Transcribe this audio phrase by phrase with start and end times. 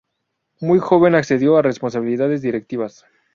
[0.59, 3.05] Muy joven accedió a responsabilidades directivas.